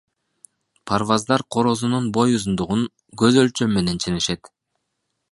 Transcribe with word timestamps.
Парваздар 0.91 1.43
корозунун 1.55 2.07
бой 2.17 2.33
узундугун 2.37 2.81
көз 3.23 3.37
өлчөм 3.43 3.77
менен 3.79 4.01
ченешет. 4.07 4.51